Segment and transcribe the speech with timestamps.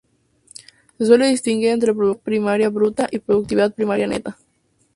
[0.97, 4.35] Se suele distinguir entre productividad primaria bruta y productividad primaria neta.